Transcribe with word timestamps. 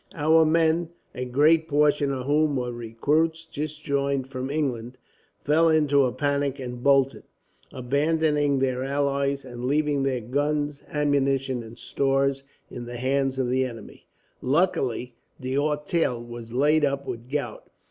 Our 0.15 0.45
men, 0.47 0.89
a 1.13 1.25
great 1.25 1.67
portion 1.67 2.11
of 2.11 2.25
whom 2.25 2.55
were 2.55 2.71
recruits 2.71 3.45
just 3.45 3.83
joined 3.83 4.25
from 4.25 4.49
England, 4.49 4.97
fell 5.43 5.69
into 5.69 6.05
a 6.05 6.11
panic 6.11 6.57
and 6.59 6.81
bolted, 6.81 7.21
abandoning 7.71 8.57
their 8.57 8.83
allies 8.83 9.45
and 9.45 9.65
leaving 9.65 10.01
their 10.01 10.21
guns, 10.21 10.81
ammunition, 10.91 11.61
and 11.61 11.77
stores 11.77 12.41
in 12.67 12.85
the 12.85 12.97
hands 12.97 13.37
of 13.37 13.47
the 13.47 13.63
enemy. 13.63 14.07
"Luckily, 14.41 15.13
D'Auteuil 15.39 16.19
was 16.23 16.51
laid 16.51 16.83
up 16.83 17.05
with 17.05 17.29
gout. 17.29 17.69